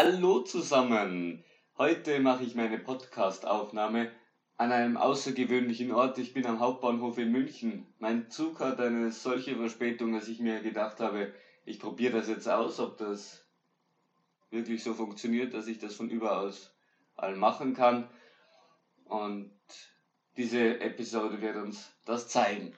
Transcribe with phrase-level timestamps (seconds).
[0.00, 1.42] Hallo zusammen!
[1.76, 4.12] Heute mache ich meine Podcast-Aufnahme
[4.56, 6.18] an einem außergewöhnlichen Ort.
[6.18, 7.84] Ich bin am Hauptbahnhof in München.
[7.98, 11.34] Mein Zug hat eine solche Verspätung, dass ich mir gedacht habe,
[11.64, 13.44] ich probiere das jetzt aus, ob das
[14.50, 16.52] wirklich so funktioniert, dass ich das von überall
[17.34, 18.08] machen kann.
[19.02, 19.50] Und
[20.36, 22.72] diese Episode wird uns das zeigen.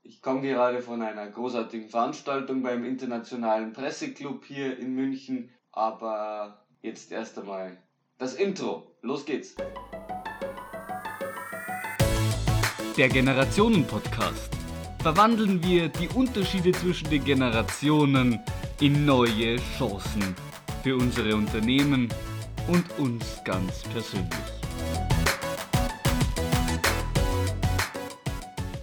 [0.00, 7.12] Ich komme gerade von einer großartigen Veranstaltung beim Internationalen Presseclub hier in München, aber jetzt
[7.12, 7.76] erst einmal
[8.18, 8.96] das Intro.
[9.02, 9.54] Los geht's.
[12.96, 14.56] Der Generationen-Podcast.
[15.02, 18.40] Verwandeln wir die Unterschiede zwischen den Generationen
[18.80, 20.34] in neue Chancen
[20.82, 22.08] für unsere Unternehmen
[22.68, 24.32] und uns ganz persönlich.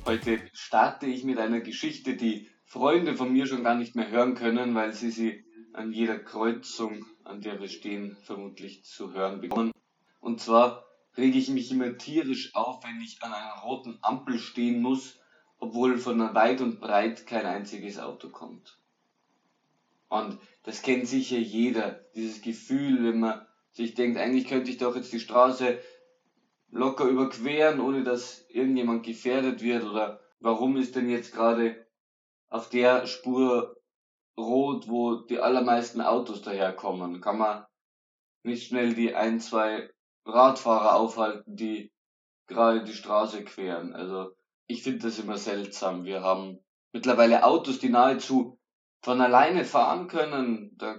[0.06, 4.36] Heute starte ich mit einer Geschichte, die Freunde von mir schon gar nicht mehr hören
[4.36, 9.72] können, weil sie sie an jeder Kreuzung, an der wir stehen, vermutlich zu hören bekommen.
[10.20, 10.86] Und zwar
[11.18, 15.20] rege ich mich immer tierisch auf, wenn ich an einer roten Ampel stehen muss,
[15.60, 18.80] obwohl von weit und breit kein einziges Auto kommt.
[20.10, 24.96] Und das kennt sicher jeder, dieses Gefühl, wenn man sich denkt, eigentlich könnte ich doch
[24.96, 25.80] jetzt die Straße
[26.70, 29.84] locker überqueren, ohne dass irgendjemand gefährdet wird?
[29.84, 31.86] Oder warum ist denn jetzt gerade
[32.50, 33.76] auf der Spur
[34.38, 37.22] rot, wo die allermeisten Autos daherkommen?
[37.22, 37.66] Kann man
[38.44, 39.90] nicht schnell die ein, zwei
[40.26, 41.92] Radfahrer aufhalten, die
[42.48, 43.94] gerade die Straße queren?
[43.94, 44.32] Also
[44.68, 46.06] ich finde das immer seltsam.
[46.06, 46.60] Wir haben
[46.94, 48.60] mittlerweile Autos, die nahezu
[49.02, 50.76] von alleine fahren können.
[50.78, 50.98] Da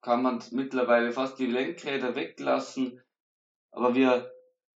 [0.00, 3.02] kann man mittlerweile fast die Lenkräder weglassen.
[3.72, 4.30] Aber wir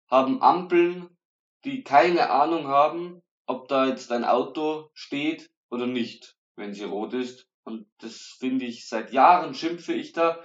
[0.10, 1.18] haben Ampeln,
[1.66, 7.14] die keine Ahnung haben, ob da jetzt ein Auto steht oder nicht, wenn sie rot
[7.14, 7.49] ist.
[7.70, 10.44] Und das finde ich, seit Jahren schimpfe ich da.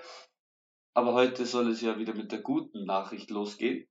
[0.92, 3.88] Aber heute soll es ja wieder mit der guten Nachricht losgehen.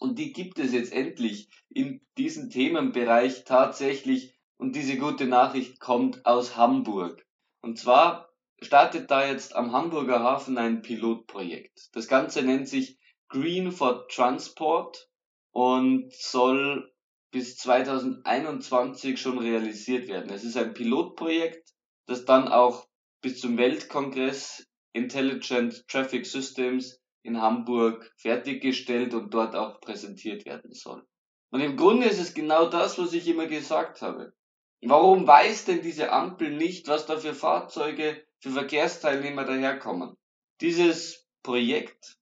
[0.00, 4.34] Und die gibt es jetzt endlich in diesem Themenbereich tatsächlich.
[4.56, 7.24] Und diese gute Nachricht kommt aus Hamburg.
[7.62, 8.28] Und zwar
[8.60, 11.94] startet da jetzt am Hamburger Hafen ein Pilotprojekt.
[11.94, 12.98] Das Ganze nennt sich
[13.28, 15.08] Green for Transport
[15.52, 16.92] und soll
[17.30, 20.30] bis 2021 schon realisiert werden.
[20.30, 21.73] Es ist ein Pilotprojekt,
[22.06, 22.86] das dann auch
[23.22, 31.04] bis zum Weltkongress Intelligent Traffic Systems in Hamburg fertiggestellt und dort auch präsentiert werden soll.
[31.50, 34.34] Und im Grunde ist es genau das, was ich immer gesagt habe.
[34.82, 40.16] Warum weiß denn diese Ampel nicht, was da für Fahrzeuge, für Verkehrsteilnehmer daherkommen?
[40.60, 42.18] Dieses Projekt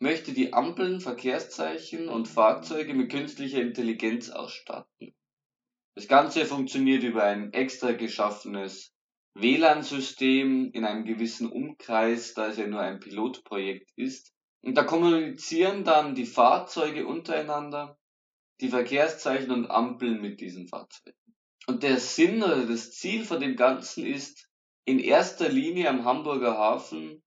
[0.00, 5.14] möchte die Ampeln, Verkehrszeichen und Fahrzeuge mit künstlicher Intelligenz ausstatten.
[5.94, 8.92] Das Ganze funktioniert über ein extra geschaffenes
[9.34, 14.32] WLAN-System in einem gewissen Umkreis, da es ja nur ein Pilotprojekt ist.
[14.62, 17.98] Und da kommunizieren dann die Fahrzeuge untereinander,
[18.60, 21.18] die Verkehrszeichen und Ampeln mit diesen Fahrzeugen.
[21.66, 24.48] Und der Sinn oder das Ziel von dem Ganzen ist
[24.84, 27.22] in erster Linie am Hamburger Hafen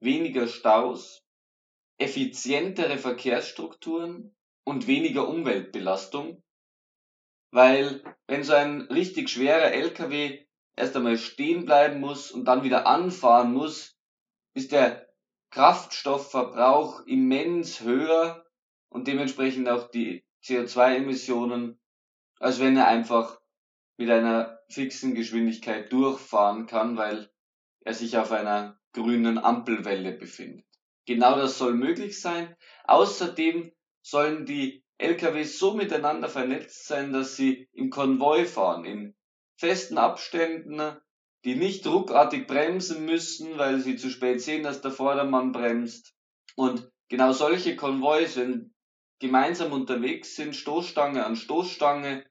[0.00, 1.22] weniger Staus,
[1.98, 4.34] effizientere Verkehrsstrukturen
[4.64, 6.42] und weniger Umweltbelastung,
[7.56, 10.44] weil wenn so ein richtig schwerer LKW
[10.76, 13.96] erst einmal stehen bleiben muss und dann wieder anfahren muss,
[14.52, 15.08] ist der
[15.52, 18.44] Kraftstoffverbrauch immens höher
[18.90, 21.80] und dementsprechend auch die CO2-Emissionen,
[22.40, 23.40] als wenn er einfach
[23.96, 27.30] mit einer fixen Geschwindigkeit durchfahren kann, weil
[27.80, 30.66] er sich auf einer grünen Ampelwelle befindet.
[31.06, 32.54] Genau das soll möglich sein.
[32.84, 39.14] Außerdem sollen die LKWs so miteinander vernetzt sein, dass sie im Konvoi fahren, in
[39.56, 40.96] festen Abständen,
[41.44, 46.14] die nicht ruckartig bremsen müssen, weil sie zu spät sehen, dass der Vordermann bremst.
[46.56, 48.74] Und genau solche Konvois, wenn
[49.18, 52.24] gemeinsam unterwegs sind, Stoßstange an Stoßstange,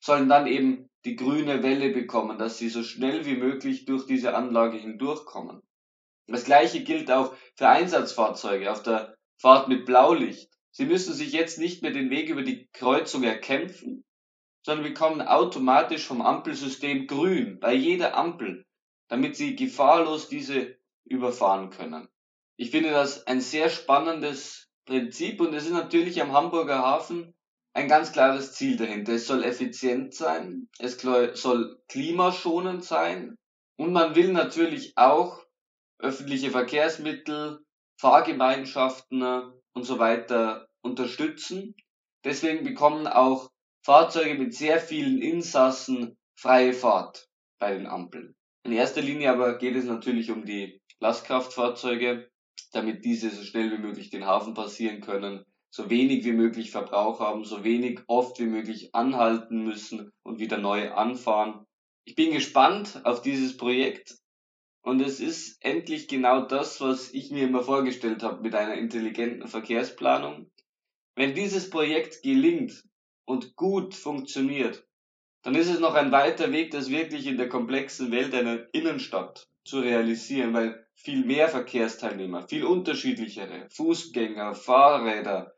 [0.00, 4.34] sollen dann eben die grüne Welle bekommen, dass sie so schnell wie möglich durch diese
[4.34, 5.62] Anlage hindurchkommen.
[6.26, 10.50] Das gleiche gilt auch für Einsatzfahrzeuge auf der Fahrt mit Blaulicht.
[10.72, 14.04] Sie müssen sich jetzt nicht mehr den Weg über die Kreuzung erkämpfen,
[14.64, 18.64] sondern bekommen automatisch vom Ampelsystem grün bei jeder Ampel,
[19.08, 22.08] damit sie gefahrlos diese überfahren können.
[22.56, 27.34] Ich finde das ein sehr spannendes Prinzip und es ist natürlich am Hamburger Hafen
[27.74, 29.12] ein ganz klares Ziel dahinter.
[29.12, 33.36] Es soll effizient sein, es soll klimaschonend sein
[33.76, 35.44] und man will natürlich auch
[35.98, 37.64] öffentliche Verkehrsmittel,
[37.96, 41.74] Fahrgemeinschaften und so weiter unterstützen.
[42.24, 43.50] Deswegen bekommen auch
[43.84, 47.28] Fahrzeuge mit sehr vielen Insassen freie Fahrt
[47.58, 48.34] bei den Ampeln.
[48.64, 52.28] In erster Linie aber geht es natürlich um die Lastkraftfahrzeuge,
[52.72, 57.20] damit diese so schnell wie möglich den Hafen passieren können, so wenig wie möglich Verbrauch
[57.20, 61.66] haben, so wenig oft wie möglich anhalten müssen und wieder neu anfahren.
[62.04, 64.16] Ich bin gespannt auf dieses Projekt
[64.82, 69.48] und es ist endlich genau das, was ich mir immer vorgestellt habe mit einer intelligenten
[69.48, 70.50] Verkehrsplanung.
[71.14, 72.82] Wenn dieses Projekt gelingt
[73.24, 74.84] und gut funktioniert,
[75.42, 79.48] dann ist es noch ein weiter Weg, das wirklich in der komplexen Welt einer Innenstadt
[79.64, 85.54] zu realisieren, weil viel mehr Verkehrsteilnehmer, viel unterschiedlichere, Fußgänger, Fahrräder,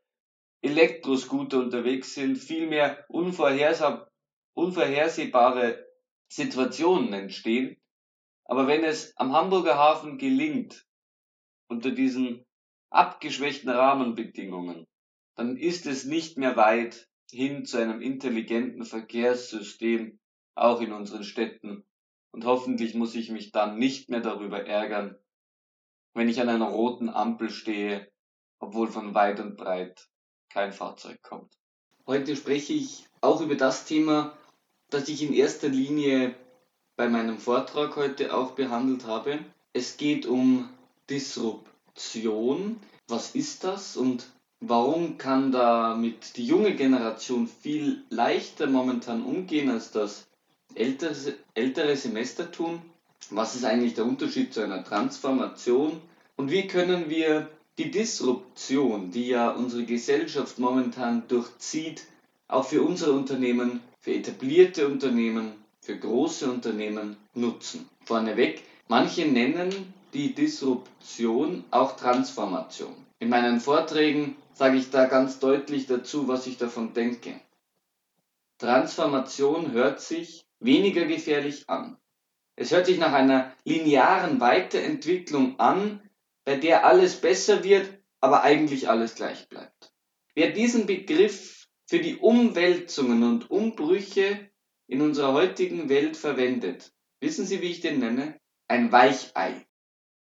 [0.63, 5.85] Elektroscooter unterwegs sind, viel mehr unvorhersehbare
[6.29, 7.77] Situationen entstehen.
[8.45, 10.87] Aber wenn es am Hamburger Hafen gelingt,
[11.69, 12.45] unter diesen
[12.91, 14.87] abgeschwächten Rahmenbedingungen,
[15.35, 20.21] dann ist es nicht mehr weit hin zu einem intelligenten Verkehrssystem,
[20.55, 21.85] auch in unseren Städten.
[22.31, 25.17] Und hoffentlich muss ich mich dann nicht mehr darüber ärgern,
[26.15, 28.09] wenn ich an einer roten Ampel stehe,
[28.61, 30.09] obwohl von weit und breit
[30.49, 31.59] kein Fahrzeug kommt.
[32.07, 34.37] Heute spreche ich auch über das Thema,
[34.91, 36.37] das ich in erster Linie
[36.97, 39.39] bei meinem Vortrag heute auch behandelt habe.
[39.73, 40.69] Es geht um
[41.11, 42.77] Disruption.
[43.09, 44.27] Was ist das und
[44.61, 50.27] warum kann damit die junge Generation viel leichter momentan umgehen, als das
[50.75, 52.81] ältere, ältere Semester tun?
[53.31, 56.01] Was ist eigentlich der Unterschied zu einer Transformation?
[56.37, 57.49] Und wie können wir
[57.79, 62.05] die Disruption, die ja unsere Gesellschaft momentan durchzieht,
[62.49, 67.89] auch für unsere Unternehmen, für etablierte Unternehmen, für große Unternehmen nutzen.
[68.07, 72.97] Vorneweg, manche nennen die Disruption auch Transformation.
[73.19, 77.39] In meinen Vorträgen sage ich da ganz deutlich dazu, was ich davon denke.
[78.59, 81.99] Transformation hört sich weniger gefährlich an.
[82.57, 86.01] Es hört sich nach einer linearen Weiterentwicklung an,
[86.45, 87.91] bei der alles besser wird,
[88.21, 89.93] aber eigentlich alles gleich bleibt.
[90.35, 94.49] Wer diesen Begriff für die Umwälzungen und Umbrüche
[94.87, 98.39] in unserer heutigen Welt verwendet, wissen Sie, wie ich den nenne?
[98.69, 99.67] Ein Weichei.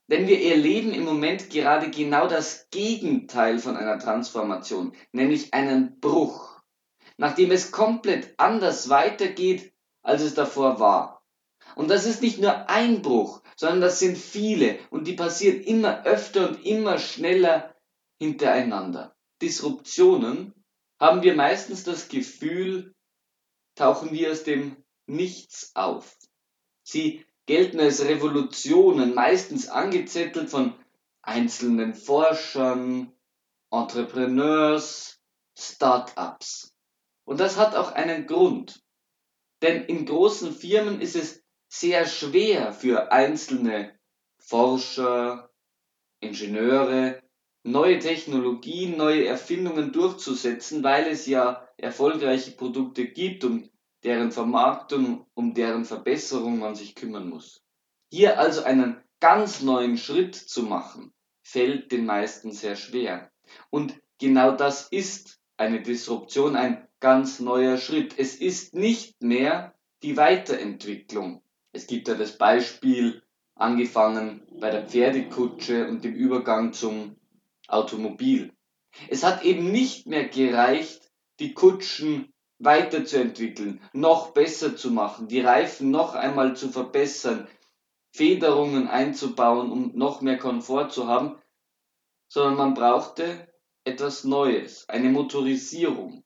[0.10, 6.62] Denn wir erleben im Moment gerade genau das Gegenteil von einer Transformation, nämlich einen Bruch,
[7.18, 11.22] nachdem es komplett anders weitergeht, als es davor war.
[11.76, 16.04] Und das ist nicht nur ein Bruch, sondern das sind viele und die passieren immer
[16.06, 17.76] öfter und immer schneller
[18.20, 19.16] hintereinander.
[19.42, 20.54] Disruptionen
[21.00, 22.96] haben wir meistens das Gefühl,
[23.80, 24.76] tauchen wir aus dem
[25.08, 26.18] Nichts auf.
[26.84, 30.76] Sie gelten als Revolutionen, meistens angezettelt von
[31.22, 33.12] einzelnen Forschern,
[33.72, 35.20] Entrepreneurs,
[35.58, 36.76] Start-ups.
[37.24, 38.84] Und das hat auch einen Grund.
[39.62, 43.98] Denn in großen Firmen ist es sehr schwer für einzelne
[44.40, 45.50] Forscher,
[46.20, 47.22] Ingenieure,
[47.64, 53.70] neue Technologien, neue Erfindungen durchzusetzen, weil es ja erfolgreiche Produkte gibt, um
[54.04, 57.64] deren Vermarktung, um deren Verbesserung man sich kümmern muss.
[58.12, 63.32] Hier also einen ganz neuen Schritt zu machen, fällt den meisten sehr schwer.
[63.70, 68.18] Und genau das ist eine Disruption, ein ganz neuer Schritt.
[68.18, 73.22] Es ist nicht mehr die Weiterentwicklung, es gibt ja das Beispiel,
[73.56, 77.18] angefangen bei der Pferdekutsche und dem Übergang zum
[77.68, 78.54] Automobil.
[79.10, 80.99] Es hat eben nicht mehr gereicht,
[81.40, 87.48] die Kutschen weiterzuentwickeln, noch besser zu machen, die Reifen noch einmal zu verbessern,
[88.14, 91.42] Federungen einzubauen, um noch mehr Komfort zu haben,
[92.28, 93.48] sondern man brauchte
[93.86, 96.24] etwas Neues, eine Motorisierung.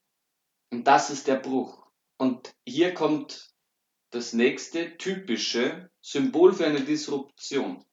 [0.71, 1.85] Und das ist der Bruch.
[2.17, 3.53] Und hier kommt
[4.11, 7.85] das nächste typische Symbol für eine Disruption.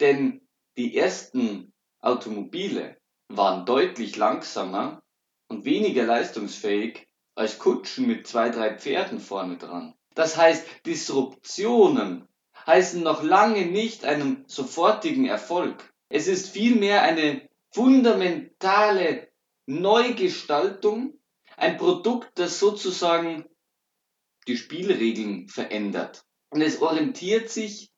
[0.00, 2.96] Denn die ersten Automobile
[3.28, 5.03] waren deutlich langsamer
[5.48, 9.94] und weniger leistungsfähig als Kutschen mit zwei, drei Pferden vorne dran.
[10.14, 12.28] Das heißt, Disruptionen
[12.66, 15.92] heißen noch lange nicht einen sofortigen Erfolg.
[16.08, 19.28] Es ist vielmehr eine fundamentale
[19.66, 21.18] Neugestaltung,
[21.56, 23.44] ein Produkt, das sozusagen
[24.46, 26.24] die Spielregeln verändert.
[26.50, 27.90] Und es orientiert sich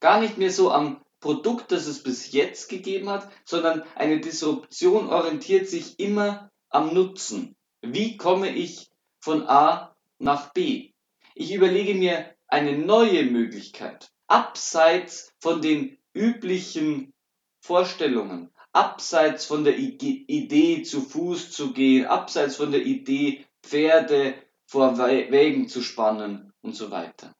[0.00, 5.08] gar nicht mehr so am Produkt, das es bis jetzt gegeben hat, sondern eine Disruption
[5.08, 7.56] orientiert sich immer am Nutzen.
[7.80, 10.92] Wie komme ich von A nach B?
[11.34, 17.14] Ich überlege mir eine neue Möglichkeit, abseits von den üblichen
[17.60, 24.34] Vorstellungen, abseits von der Idee zu Fuß zu gehen, abseits von der Idee Pferde
[24.66, 27.34] vor Wägen zu spannen und so weiter.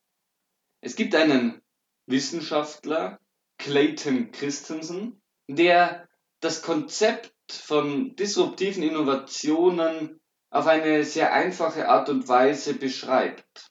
[0.80, 1.60] Es gibt einen
[2.06, 3.20] Wissenschaftler,
[3.58, 6.08] Clayton Christensen, der
[6.40, 13.70] das Konzept von disruptiven Innovationen auf eine sehr einfache Art und Weise beschreibt.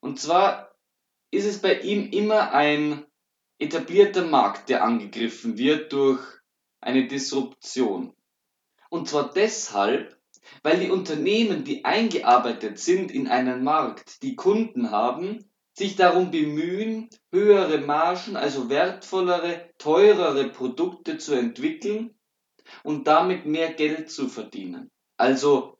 [0.00, 0.74] Und zwar
[1.30, 3.04] ist es bei ihm immer ein
[3.58, 6.20] etablierter Markt, der angegriffen wird durch
[6.80, 8.14] eine Disruption.
[8.90, 10.16] Und zwar deshalb,
[10.62, 17.10] weil die Unternehmen, die eingearbeitet sind in einen Markt, die Kunden haben, sich darum bemühen,
[17.32, 22.15] höhere Margen, also wertvollere, teurere Produkte zu entwickeln
[22.82, 24.90] und damit mehr Geld zu verdienen.
[25.16, 25.78] Also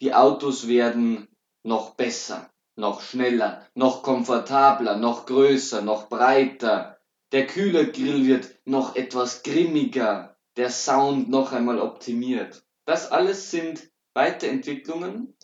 [0.00, 1.28] die Autos werden
[1.62, 6.98] noch besser, noch schneller, noch komfortabler, noch größer, noch breiter.
[7.32, 12.64] Der Kühlergrill wird noch etwas grimmiger, der Sound noch einmal optimiert.
[12.84, 15.36] Das alles sind Weiterentwicklungen,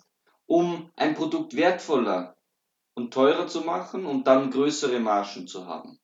[0.47, 2.37] um ein Produkt wertvoller
[2.95, 5.99] und teurer zu machen und dann größere Margen zu haben.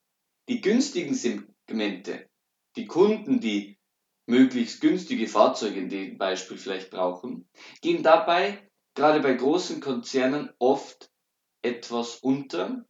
[0.49, 2.29] Die günstigen Segmente,
[2.77, 3.80] die Kunden, die
[4.27, 7.49] möglichst günstige Fahrzeuge in dem Beispiel vielleicht brauchen,
[7.81, 11.11] gehen dabei gerade bei großen Konzernen oft
[11.63, 12.85] etwas unter,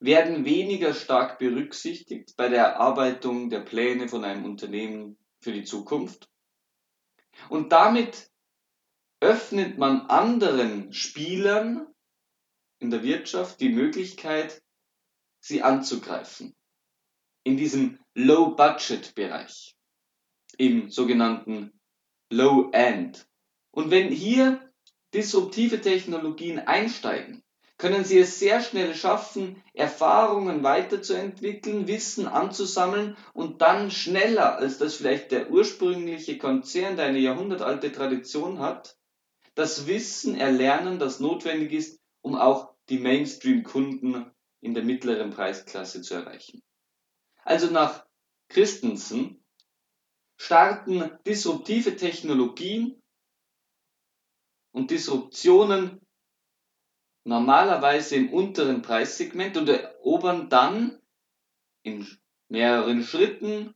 [0.00, 6.28] werden weniger stark berücksichtigt bei der Erarbeitung der Pläne von einem Unternehmen für die Zukunft.
[7.48, 8.30] Und damit
[9.20, 11.86] öffnet man anderen Spielern
[12.78, 14.62] in der Wirtschaft die Möglichkeit,
[15.40, 16.54] sie anzugreifen.
[17.44, 19.73] In diesem Low-Budget-Bereich,
[20.58, 21.72] im sogenannten
[22.30, 23.26] Low-End.
[23.70, 24.72] Und wenn hier
[25.12, 27.44] disruptive Technologien einsteigen,
[27.76, 34.94] können Sie es sehr schnell schaffen, Erfahrungen weiterzuentwickeln, Wissen anzusammeln und dann schneller, als das
[34.94, 38.96] vielleicht der ursprüngliche Konzern, der eine jahrhundertalte Tradition hat,
[39.54, 44.30] das Wissen erlernen, das notwendig ist, um auch die Mainstream-Kunden
[44.60, 46.62] in der mittleren Preisklasse zu erreichen.
[47.44, 48.06] Also nach
[48.48, 49.43] Christensen
[50.36, 53.00] starten disruptive Technologien
[54.72, 56.00] und Disruptionen
[57.24, 61.00] normalerweise im unteren Preissegment und erobern dann
[61.82, 62.06] in
[62.48, 63.74] mehreren Schritten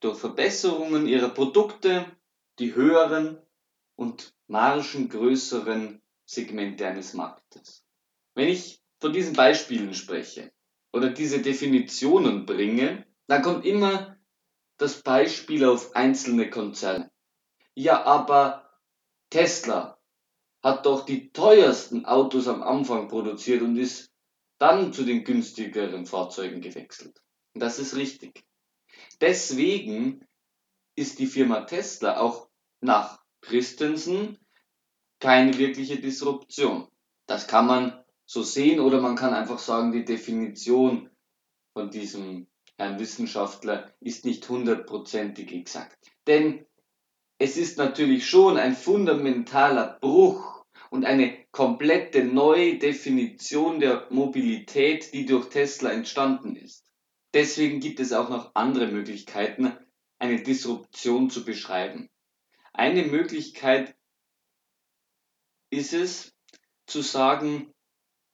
[0.00, 2.16] durch Verbesserungen ihrer Produkte
[2.58, 3.38] die höheren
[3.96, 7.84] und margengrößeren Segmente eines Marktes.
[8.34, 10.52] Wenn ich von diesen Beispielen spreche
[10.92, 14.11] oder diese Definitionen bringe, dann kommt immer
[14.82, 17.10] das Beispiel auf einzelne Konzerne.
[17.74, 18.68] Ja, aber
[19.30, 19.98] Tesla
[20.62, 24.10] hat doch die teuersten Autos am Anfang produziert und ist
[24.58, 27.22] dann zu den günstigeren Fahrzeugen gewechselt.
[27.54, 28.44] Und das ist richtig.
[29.20, 30.26] Deswegen
[30.96, 32.48] ist die Firma Tesla auch
[32.80, 34.38] nach Christensen
[35.20, 36.88] keine wirkliche Disruption.
[37.26, 41.08] Das kann man so sehen oder man kann einfach sagen, die Definition
[41.72, 42.48] von diesem
[42.78, 46.10] Herrn Wissenschaftler ist nicht hundertprozentig exakt.
[46.26, 46.66] Denn
[47.38, 55.26] es ist natürlich schon ein fundamentaler Bruch und eine komplette neue Definition der Mobilität, die
[55.26, 56.84] durch Tesla entstanden ist.
[57.34, 59.72] Deswegen gibt es auch noch andere Möglichkeiten,
[60.18, 62.08] eine Disruption zu beschreiben.
[62.72, 63.96] Eine Möglichkeit
[65.70, 66.32] ist es
[66.86, 67.72] zu sagen,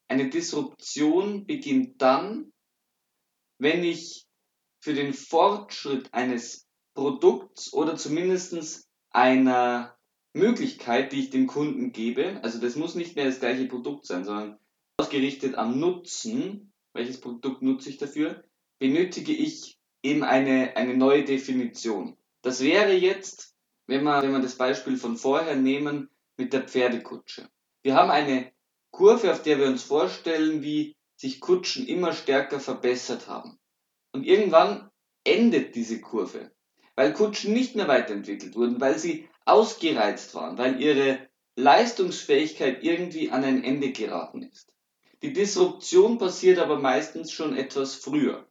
[0.09, 2.53] eine Disruption beginnt dann,
[3.59, 4.28] wenn ich
[4.81, 9.97] für den Fortschritt eines Produkts oder zumindest einer
[10.33, 14.25] Möglichkeit, die ich dem Kunden gebe, also das muss nicht mehr das gleiche Produkt sein,
[14.25, 14.59] sondern
[14.99, 18.45] ausgerichtet am Nutzen, welches Produkt nutze ich dafür,
[18.79, 22.17] benötige ich eben eine, eine neue Definition.
[22.43, 23.55] Das wäre jetzt,
[23.87, 27.49] wenn wir, wenn wir das Beispiel von vorher nehmen, mit der Pferdekutsche.
[27.83, 28.53] Wir haben eine
[28.91, 33.59] Kurve, auf der wir uns vorstellen, wie sich Kutschen immer stärker verbessert haben.
[34.13, 34.91] Und irgendwann
[35.25, 36.51] endet diese Kurve,
[36.95, 41.19] weil Kutschen nicht mehr weiterentwickelt wurden, weil sie ausgereizt waren, weil ihre
[41.57, 44.73] Leistungsfähigkeit irgendwie an ein Ende geraten ist.
[45.23, 48.47] Die Disruption passiert aber meistens schon etwas früher.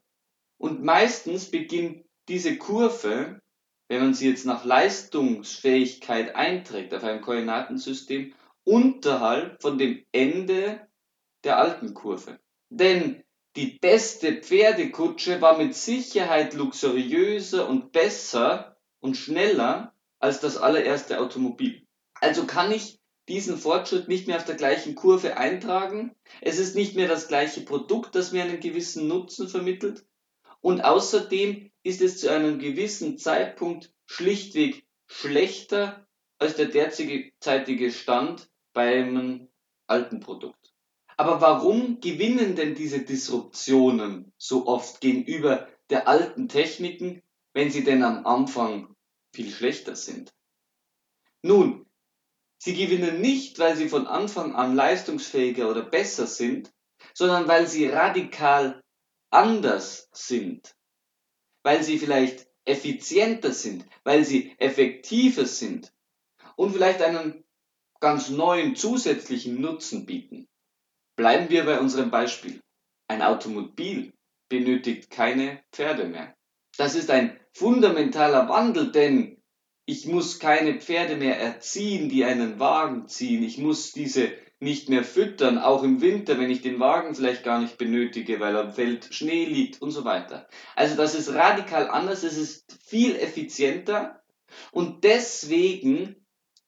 [0.58, 3.42] Und meistens beginnt diese Kurve,
[3.88, 8.34] wenn man sie jetzt nach Leistungsfähigkeit einträgt auf einem Koordinatensystem,
[8.66, 10.86] unterhalb von dem Ende
[11.46, 12.40] der alten Kurve.
[12.70, 13.24] Denn
[13.58, 21.88] die beste Pferdekutsche war mit Sicherheit luxuriöser und besser und schneller als das allererste Automobil.
[22.14, 26.16] Also kann ich diesen Fortschritt nicht mehr auf der gleichen Kurve eintragen.
[26.40, 30.06] Es ist nicht mehr das gleiche Produkt, das mir einen gewissen Nutzen vermittelt.
[30.62, 39.48] Und außerdem ist es zu einem gewissen Zeitpunkt schlichtweg schlechter als der derzeitige Stand beim
[39.88, 40.67] alten Produkt.
[41.18, 48.04] Aber warum gewinnen denn diese Disruptionen so oft gegenüber der alten Techniken, wenn sie denn
[48.04, 48.96] am Anfang
[49.34, 50.32] viel schlechter sind?
[51.42, 51.88] Nun,
[52.60, 56.72] sie gewinnen nicht, weil sie von Anfang an leistungsfähiger oder besser sind,
[57.16, 58.84] sondern weil sie radikal
[59.32, 60.76] anders sind,
[61.64, 65.94] weil sie vielleicht effizienter sind, weil sie effektiver sind
[66.56, 67.44] und vielleicht einen
[68.00, 70.48] ganz neuen zusätzlichen Nutzen bieten.
[71.18, 72.62] Bleiben wir bei unserem Beispiel.
[73.08, 74.14] Ein Automobil
[74.50, 76.36] benötigt keine Pferde mehr.
[76.78, 79.42] Das ist ein fundamentaler Wandel, denn
[79.88, 83.42] ich muss keine Pferde mehr erziehen, die einen Wagen ziehen.
[83.42, 87.60] Ich muss diese nicht mehr füttern, auch im Winter, wenn ich den Wagen vielleicht gar
[87.60, 90.48] nicht benötige, weil am Feld Schnee liegt und so weiter.
[90.76, 94.22] Also das ist radikal anders, es ist viel effizienter
[94.72, 96.16] und deswegen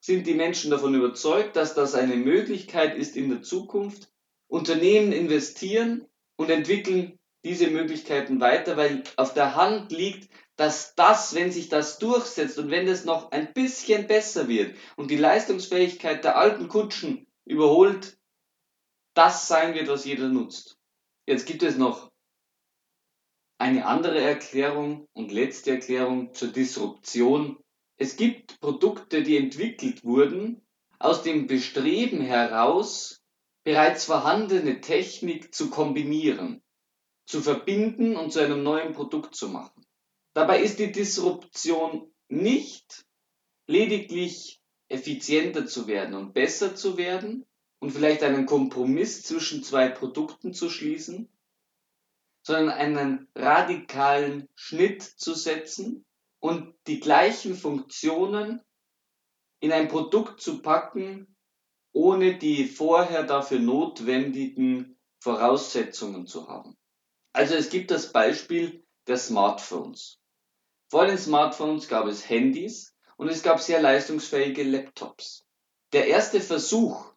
[0.00, 4.09] sind die Menschen davon überzeugt, dass das eine Möglichkeit ist in der Zukunft.
[4.50, 11.52] Unternehmen investieren und entwickeln diese Möglichkeiten weiter, weil auf der Hand liegt, dass das, wenn
[11.52, 16.36] sich das durchsetzt und wenn es noch ein bisschen besser wird und die Leistungsfähigkeit der
[16.36, 18.18] alten Kutschen überholt,
[19.14, 20.76] das sein wird, was jeder nutzt.
[21.26, 22.10] Jetzt gibt es noch
[23.56, 27.58] eine andere Erklärung und letzte Erklärung zur Disruption.
[27.96, 30.62] Es gibt Produkte, die entwickelt wurden
[30.98, 33.19] aus dem Bestreben heraus,
[33.70, 36.60] bereits vorhandene Technik zu kombinieren,
[37.24, 39.86] zu verbinden und zu einem neuen Produkt zu machen.
[40.34, 43.06] Dabei ist die Disruption nicht
[43.68, 47.46] lediglich effizienter zu werden und besser zu werden
[47.78, 51.28] und vielleicht einen Kompromiss zwischen zwei Produkten zu schließen,
[52.42, 56.04] sondern einen radikalen Schnitt zu setzen
[56.40, 58.62] und die gleichen Funktionen
[59.60, 61.36] in ein Produkt zu packen,
[61.92, 66.76] ohne die vorher dafür notwendigen Voraussetzungen zu haben.
[67.32, 70.18] Also es gibt das Beispiel der Smartphones.
[70.88, 75.44] Vor den Smartphones gab es Handys und es gab sehr leistungsfähige Laptops.
[75.92, 77.12] Der erste Versuch,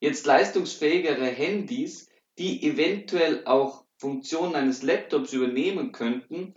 [0.00, 6.54] jetzt leistungsfähigere Handys, die eventuell auch Funktionen eines Laptops übernehmen könnten,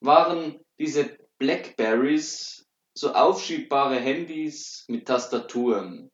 [0.00, 6.10] waren diese Blackberries, so aufschiebbare Handys mit Tastaturen,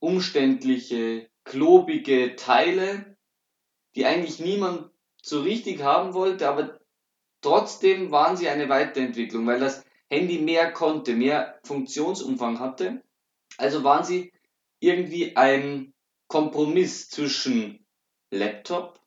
[0.00, 3.16] umständliche, klobige Teile,
[3.94, 4.90] die eigentlich niemand
[5.22, 6.78] so richtig haben wollte, aber
[7.40, 13.02] trotzdem waren sie eine Weiterentwicklung, weil das Handy mehr konnte, mehr Funktionsumfang hatte.
[13.56, 14.32] Also waren sie
[14.80, 15.92] irgendwie ein
[16.28, 17.84] Kompromiss zwischen
[18.30, 19.00] Laptop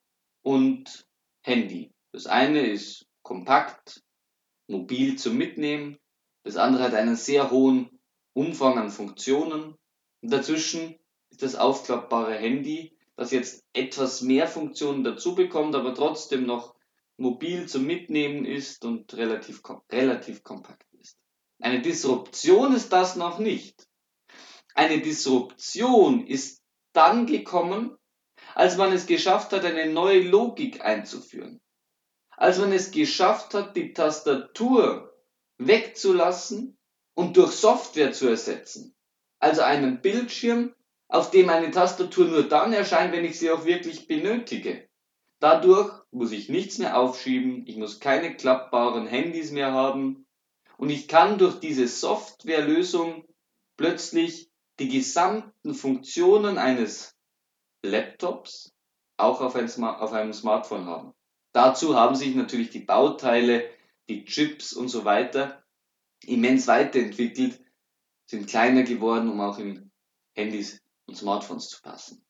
[0.44, 1.08] und
[1.42, 1.92] Handy.
[2.12, 4.04] Das eine ist kompakt,
[4.68, 5.98] mobil zum Mitnehmen,
[6.44, 8.00] das andere hat einen sehr hohen
[8.34, 9.76] Umfang an Funktionen
[10.22, 16.46] und dazwischen ist das aufklappbare Handy, das jetzt etwas mehr Funktionen dazu bekommt, aber trotzdem
[16.46, 16.76] noch
[17.18, 21.18] mobil zum Mitnehmen ist und relativ, relativ kompakt ist.
[21.60, 23.88] Eine Disruption ist das noch nicht.
[24.74, 26.62] Eine Disruption ist
[26.94, 27.98] dann gekommen,
[28.56, 31.62] als man es geschafft hat, eine neue Logik einzuführen.
[32.38, 35.16] Als man es geschafft hat, die Tastatur
[35.58, 36.78] wegzulassen
[37.14, 38.96] und durch Software zu ersetzen.
[39.42, 40.74] Also einen Bildschirm,
[41.08, 44.88] auf dem eine Tastatur nur dann erscheint, wenn ich sie auch wirklich benötige.
[45.40, 50.28] Dadurch muss ich nichts mehr aufschieben, ich muss keine klappbaren Handys mehr haben
[50.78, 53.26] und ich kann durch diese Softwarelösung
[53.78, 57.18] plötzlich die gesamten Funktionen eines
[57.84, 58.72] Laptops
[59.18, 61.14] auch auf, ein auf einem Smartphone haben.
[61.52, 63.68] Dazu haben sich natürlich die Bauteile,
[64.08, 65.64] die Chips und so weiter
[66.24, 67.60] immens weiterentwickelt,
[68.32, 69.92] sind kleiner geworden, um auch in
[70.36, 72.26] Handys und Smartphones zu passen.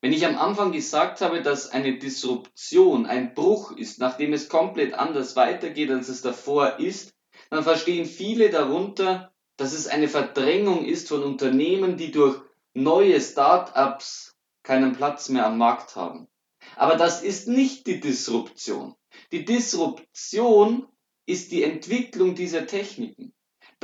[0.00, 4.92] Wenn ich am Anfang gesagt habe, dass eine Disruption ein Bruch ist, nachdem es komplett
[4.92, 7.14] anders weitergeht, als es davor ist,
[7.50, 12.42] dann verstehen viele darunter, dass es eine Verdrängung ist von Unternehmen, die durch
[12.74, 16.28] neue Start-ups keinen Platz mehr am Markt haben.
[16.76, 18.94] Aber das ist nicht die Disruption.
[19.30, 20.88] Die Disruption
[21.26, 23.33] ist die Entwicklung dieser Techniken.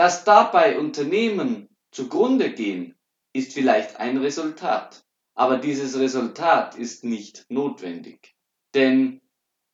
[0.01, 2.95] Dass dabei Unternehmen zugrunde gehen,
[3.35, 5.05] ist vielleicht ein Resultat.
[5.35, 8.35] Aber dieses Resultat ist nicht notwendig.
[8.73, 9.21] Denn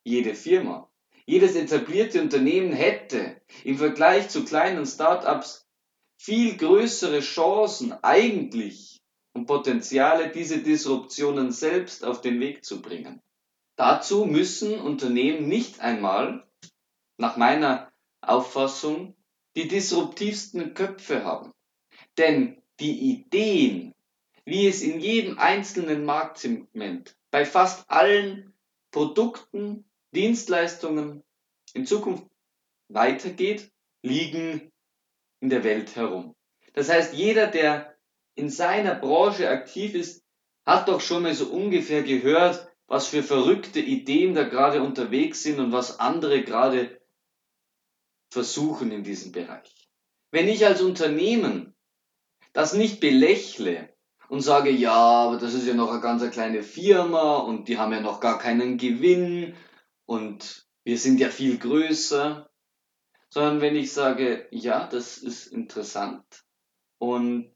[0.02, 0.90] jede Firma,
[1.26, 5.68] jedes etablierte Unternehmen hätte im Vergleich zu kleinen Startups
[6.16, 9.00] viel größere Chancen eigentlich
[9.32, 13.22] und Potenziale, diese Disruptionen selbst auf den Weg zu bringen.
[13.76, 16.44] Dazu müssen Unternehmen nicht einmal,
[17.16, 19.14] nach meiner Auffassung,
[19.56, 21.52] die disruptivsten Köpfe haben.
[22.18, 23.94] Denn die Ideen,
[24.44, 28.54] wie es in jedem einzelnen Marktsegment bei fast allen
[28.92, 31.24] Produkten, Dienstleistungen
[31.74, 32.26] in Zukunft
[32.88, 33.70] weitergeht,
[34.02, 34.70] liegen
[35.40, 36.34] in der Welt herum.
[36.74, 37.96] Das heißt, jeder, der
[38.34, 40.22] in seiner Branche aktiv ist,
[40.64, 45.58] hat doch schon mal so ungefähr gehört, was für verrückte Ideen da gerade unterwegs sind
[45.58, 47.00] und was andere gerade
[48.30, 49.88] versuchen in diesem Bereich.
[50.30, 51.74] Wenn ich als Unternehmen
[52.52, 53.94] das nicht belächle
[54.28, 57.92] und sage, ja, aber das ist ja noch eine ganz kleine Firma und die haben
[57.92, 59.54] ja noch gar keinen Gewinn
[60.04, 62.50] und wir sind ja viel größer,
[63.28, 66.44] sondern wenn ich sage, ja, das ist interessant
[66.98, 67.54] und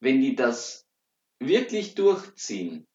[0.00, 0.86] wenn die das
[1.38, 2.86] wirklich durchziehen,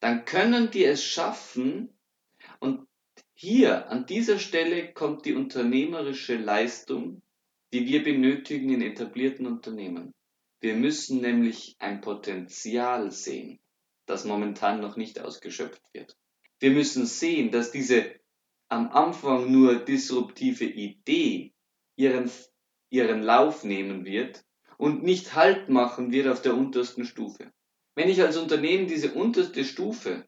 [0.00, 1.98] dann können die es schaffen
[2.60, 2.86] und
[3.38, 7.20] hier an dieser Stelle kommt die unternehmerische Leistung,
[7.70, 10.14] die wir benötigen in etablierten Unternehmen.
[10.60, 13.60] Wir müssen nämlich ein Potenzial sehen,
[14.06, 16.16] das momentan noch nicht ausgeschöpft wird.
[16.60, 18.18] Wir müssen sehen, dass diese
[18.68, 21.52] am Anfang nur disruptive Idee
[21.94, 22.30] ihren,
[22.88, 24.46] ihren Lauf nehmen wird
[24.78, 27.52] und nicht Halt machen wird auf der untersten Stufe.
[27.94, 30.26] Wenn ich als Unternehmen diese unterste Stufe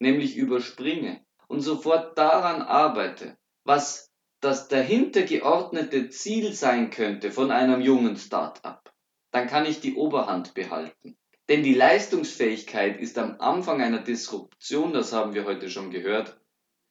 [0.00, 7.80] nämlich überspringe und sofort daran arbeite, was das dahinter geordnete Ziel sein könnte von einem
[7.80, 8.92] jungen Start-up,
[9.32, 11.18] dann kann ich die Oberhand behalten.
[11.48, 16.40] Denn die Leistungsfähigkeit ist am Anfang einer Disruption, das haben wir heute schon gehört,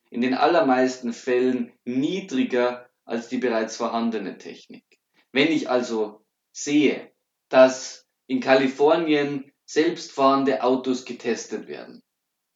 [0.10, 4.84] in den allermeisten Fällen niedriger als die bereits vorhandene Technik.
[5.32, 7.14] Wenn ich also sehe,
[7.48, 12.04] dass in Kalifornien selbstfahrende Autos getestet werden,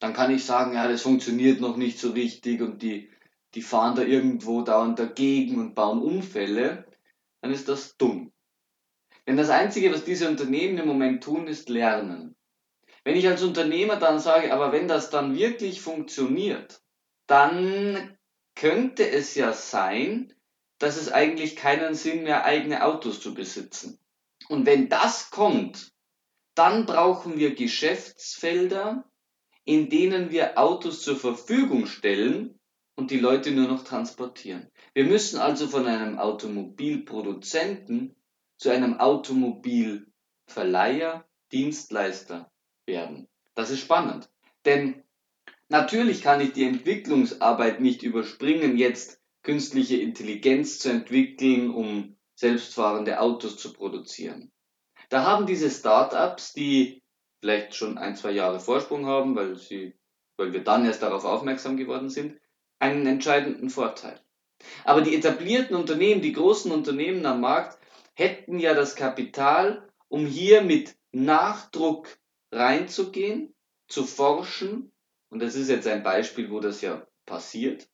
[0.04, 3.10] dann kann ich sagen, ja, das funktioniert noch nicht so richtig und die,
[3.54, 6.86] die fahren da irgendwo dauernd dagegen und bauen Unfälle,
[7.40, 8.34] dann ist das dumm.
[9.26, 12.36] Denn das Einzige, was diese Unternehmen im Moment tun, ist lernen.
[13.06, 16.82] Wenn ich als Unternehmer dann sage, aber wenn das dann wirklich funktioniert,
[17.26, 18.18] dann
[18.56, 20.34] könnte es ja sein,
[20.80, 24.00] dass es eigentlich keinen Sinn mehr, eigene Autos zu besitzen.
[24.50, 25.94] Und wenn das kommt,
[26.56, 29.10] dann brauchen wir Geschäftsfelder,
[29.66, 32.60] in denen wir Autos zur Verfügung stellen
[32.96, 34.72] und die Leute nur noch transportieren.
[34.94, 38.16] Wir müssen also von einem Automobilproduzenten
[38.58, 42.52] zu einem Automobilverleiher, Dienstleister
[42.86, 43.28] werden.
[43.56, 44.30] Das ist spannend.
[44.66, 45.04] Denn
[45.70, 53.58] natürlich kann ich die Entwicklungsarbeit nicht überspringen, jetzt künstliche Intelligenz zu entwickeln, um selbstfahrende Autos
[53.58, 54.52] zu produzieren.
[55.10, 57.03] Da haben diese Startups, die
[57.44, 59.94] vielleicht schon ein, zwei Jahre Vorsprung haben, weil sie,
[60.38, 62.40] weil wir dann erst darauf aufmerksam geworden sind,
[62.80, 64.18] einen entscheidenden Vorteil.
[64.86, 67.78] Aber die etablierten Unternehmen, die großen Unternehmen am Markt,
[68.14, 72.08] hätten ja das Kapital, um hier mit Nachdruck
[72.50, 73.54] reinzugehen,
[73.90, 74.94] zu forschen.
[75.28, 77.90] Und das ist jetzt ein Beispiel, wo das ja passiert,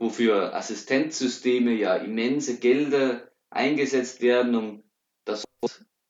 [0.00, 4.82] wofür Assistenzsysteme ja immense Gelder eingesetzt werden, um
[5.24, 5.44] das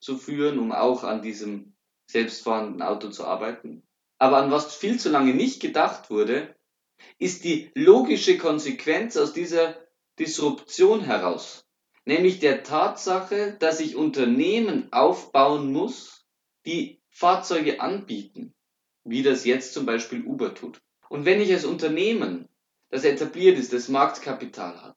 [0.01, 1.75] zu führen, um auch an diesem
[2.11, 3.83] selbstfahrenden Auto zu arbeiten.
[4.19, 6.55] Aber an was viel zu lange nicht gedacht wurde,
[7.19, 9.77] ist die logische Konsequenz aus dieser
[10.19, 11.69] Disruption heraus
[12.09, 16.25] nämlich der Tatsache, dass ich Unternehmen aufbauen muss,
[16.65, 18.55] die Fahrzeuge anbieten,
[19.05, 20.81] wie das jetzt zum Beispiel Uber tut.
[21.11, 22.49] Und wenn ich als Unternehmen,
[22.89, 24.97] das etabliert ist, das Marktkapital hat,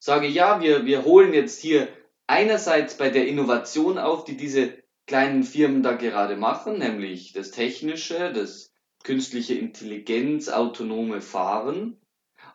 [0.00, 1.88] sage, ja, wir, wir holen jetzt hier
[2.26, 8.32] einerseits bei der Innovation auf, die diese kleinen Firmen da gerade machen, nämlich das Technische,
[8.32, 11.98] das künstliche Intelligenz, autonome Fahren,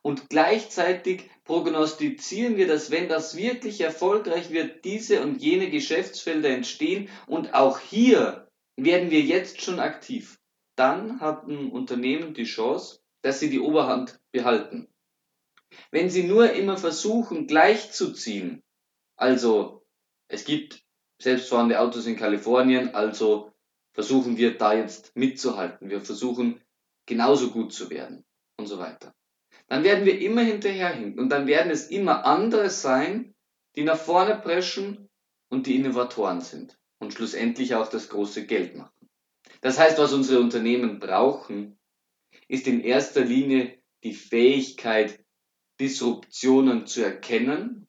[0.02, 7.10] und gleichzeitig prognostizieren wir, dass wenn das wirklich erfolgreich wird, diese und jene Geschäftsfelder entstehen
[7.26, 10.40] und auch hier werden wir jetzt schon aktiv.
[10.76, 14.90] Dann hat ein Unternehmen die Chance, dass sie die Oberhand behalten.
[15.90, 18.62] Wenn sie nur immer versuchen, gleichzuziehen,
[19.16, 19.86] also
[20.28, 20.83] es gibt
[21.24, 23.52] selbstfahrende Autos in Kalifornien, also
[23.94, 26.62] versuchen wir da jetzt mitzuhalten, wir versuchen
[27.06, 28.24] genauso gut zu werden
[28.58, 29.14] und so weiter
[29.68, 33.34] dann werden wir immer hinterherhinken und dann werden es immer andere sein,
[33.76, 35.10] die nach vorne preschen
[35.50, 39.10] und die Innovatoren sind und schlussendlich auch das große Geld machen.
[39.62, 41.80] Das heißt, was unsere Unternehmen brauchen,
[42.48, 45.24] ist in erster Linie die Fähigkeit,
[45.80, 47.88] Disruptionen zu erkennen.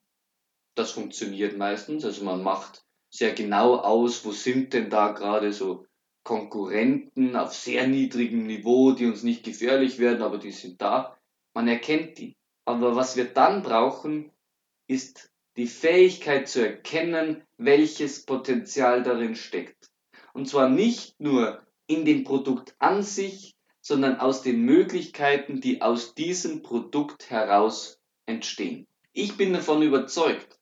[0.75, 2.05] Das funktioniert meistens.
[2.05, 2.84] Also man macht
[3.15, 5.87] sehr genau aus, wo sind denn da gerade so
[6.25, 11.17] Konkurrenten auf sehr niedrigem Niveau, die uns nicht gefährlich werden, aber die sind da.
[11.55, 12.35] Man erkennt die.
[12.65, 14.33] Aber was wir dann brauchen,
[14.89, 19.91] ist die Fähigkeit zu erkennen, welches Potenzial darin steckt.
[20.33, 26.15] Und zwar nicht nur in dem Produkt an sich, sondern aus den Möglichkeiten, die aus
[26.15, 28.89] diesem Produkt heraus entstehen.
[29.13, 30.54] Ich bin davon überzeugt,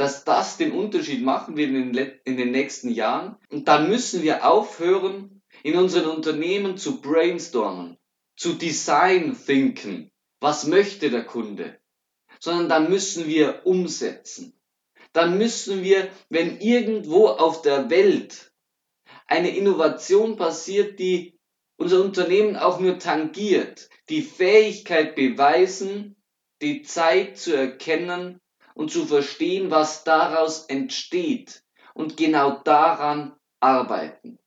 [0.00, 3.36] dass das den Unterschied machen wird in den, in den nächsten Jahren.
[3.50, 7.98] Und dann müssen wir aufhören, in unseren Unternehmen zu brainstormen,
[8.34, 10.10] zu design thinken.
[10.40, 11.78] Was möchte der Kunde?
[12.38, 14.58] Sondern dann müssen wir umsetzen.
[15.12, 18.54] Dann müssen wir, wenn irgendwo auf der Welt
[19.26, 21.38] eine Innovation passiert, die
[21.76, 26.16] unser Unternehmen auch nur tangiert, die Fähigkeit beweisen,
[26.62, 28.40] die Zeit zu erkennen
[28.80, 31.62] und zu verstehen, was daraus entsteht
[31.92, 34.38] und genau daran arbeiten.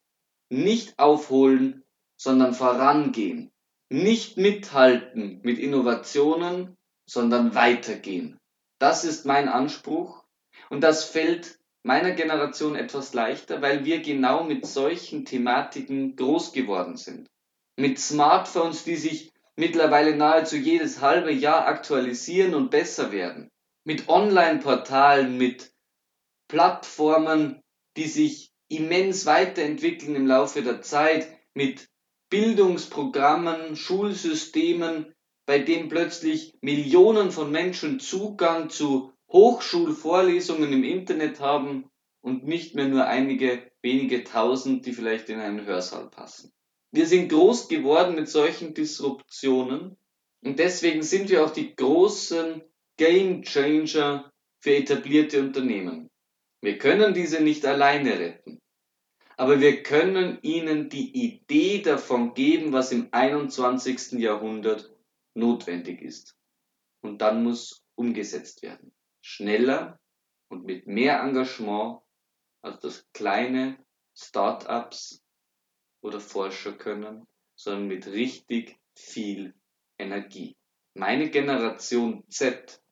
[0.49, 1.83] Nicht aufholen,
[2.17, 3.51] sondern vorangehen.
[3.89, 8.39] Nicht mithalten mit Innovationen, sondern weitergehen.
[8.79, 10.23] Das ist mein Anspruch
[10.71, 16.97] und das fällt meiner Generation etwas leichter, weil wir genau mit solchen Thematiken groß geworden
[16.97, 17.29] sind.
[17.77, 23.51] Mit Smartphones, die sich mittlerweile nahezu jedes halbe Jahr aktualisieren und besser werden.
[23.85, 25.73] Mit Online-Portalen, mit
[26.47, 27.61] Plattformen,
[27.97, 31.89] die sich immens weiterentwickeln im Laufe der Zeit, mit
[32.29, 35.13] Bildungsprogrammen, Schulsystemen,
[35.45, 41.89] bei denen plötzlich Millionen von Menschen Zugang zu Hochschulvorlesungen im Internet haben
[42.21, 46.53] und nicht mehr nur einige wenige tausend, die vielleicht in einen Hörsaal passen.
[46.91, 49.97] Wir sind groß geworden mit solchen Disruptionen
[50.41, 52.63] und deswegen sind wir auch die großen
[52.97, 56.09] Game Changer für etablierte Unternehmen.
[56.61, 58.59] Wir können diese nicht alleine retten,
[59.35, 64.13] aber wir können ihnen die Idee davon geben, was im 21.
[64.13, 64.95] Jahrhundert
[65.35, 66.35] notwendig ist.
[67.01, 68.93] Und dann muss umgesetzt werden.
[69.21, 69.99] Schneller
[70.49, 72.01] und mit mehr Engagement
[72.61, 73.83] als das kleine
[74.15, 75.21] Start-ups
[76.01, 77.25] oder Forscher können,
[77.55, 79.55] sondern mit richtig viel
[79.97, 80.55] Energie.
[80.93, 82.82] Meine Generation Z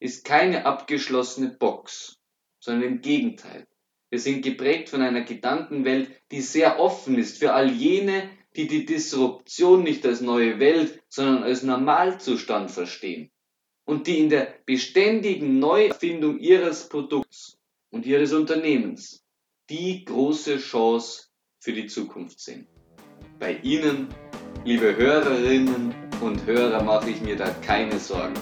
[0.00, 2.18] ist keine abgeschlossene Box,
[2.60, 3.66] sondern im Gegenteil.
[4.10, 8.84] Wir sind geprägt von einer Gedankenwelt, die sehr offen ist für all jene, die die
[8.84, 13.30] Disruption nicht als neue Welt, sondern als Normalzustand verstehen
[13.84, 17.58] und die in der beständigen Neuerfindung ihres Produkts
[17.90, 19.24] und ihres Unternehmens
[19.70, 21.28] die große Chance
[21.58, 22.66] für die Zukunft sehen.
[23.38, 24.08] Bei Ihnen,
[24.64, 28.34] liebe Hörerinnen und Hörer, mache ich mir da keine Sorgen.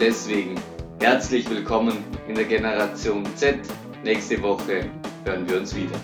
[0.00, 0.54] Deswegen
[0.98, 3.58] herzlich willkommen in der Generation Z.
[4.02, 4.88] Nächste Woche
[5.26, 5.94] hören wir uns wieder.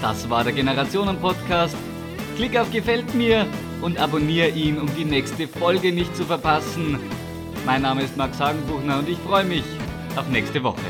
[0.00, 1.74] Das war der Generationen-Podcast.
[2.36, 3.44] Klick auf Gefällt mir
[3.80, 7.00] und abonniere ihn, um die nächste Folge nicht zu verpassen.
[7.66, 9.64] Mein Name ist Max Hagenbuchner und ich freue mich
[10.14, 10.80] auf nächste Woche.